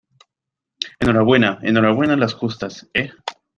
enhorabuena. 0.99 1.59
enhorabuena 1.61 2.15
las 2.15 2.33
justas,¿ 2.33 2.89
eh? 2.95 3.11